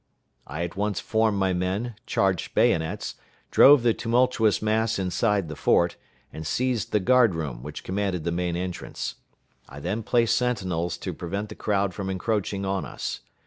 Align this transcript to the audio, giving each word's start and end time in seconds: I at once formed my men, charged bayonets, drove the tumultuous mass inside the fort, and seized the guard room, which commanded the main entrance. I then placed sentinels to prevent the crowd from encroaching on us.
I 0.47 0.63
at 0.63 0.75
once 0.75 0.99
formed 0.99 1.37
my 1.37 1.53
men, 1.53 1.93
charged 2.07 2.55
bayonets, 2.55 3.17
drove 3.51 3.83
the 3.83 3.93
tumultuous 3.93 4.59
mass 4.59 4.97
inside 4.97 5.47
the 5.47 5.55
fort, 5.55 5.95
and 6.33 6.41
seized 6.43 6.91
the 6.91 6.99
guard 6.99 7.35
room, 7.35 7.61
which 7.61 7.83
commanded 7.83 8.23
the 8.23 8.31
main 8.31 8.55
entrance. 8.55 9.17
I 9.69 9.79
then 9.79 10.01
placed 10.01 10.35
sentinels 10.35 10.97
to 10.97 11.13
prevent 11.13 11.49
the 11.49 11.53
crowd 11.55 11.93
from 11.93 12.09
encroaching 12.09 12.65
on 12.65 12.83
us. 12.83 13.19